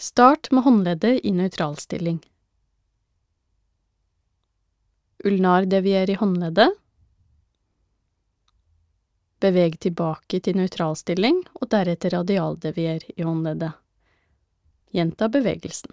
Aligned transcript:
Start 0.00 0.48
med 0.50 0.62
håndleddet 0.64 1.20
i 1.28 1.30
nøytralstilling. 1.36 2.22
Ulnardevier 5.28 6.08
i 6.10 6.14
håndleddet. 6.16 6.70
Beveg 9.44 9.76
tilbake 9.84 10.40
til 10.40 10.56
nøytralstilling, 10.56 11.42
og 11.60 11.68
deretter 11.76 12.16
radialdevier 12.16 13.04
i 13.12 13.26
håndleddet. 13.28 13.76
Gjenta 14.96 15.28
bevegelsen. 15.28 15.92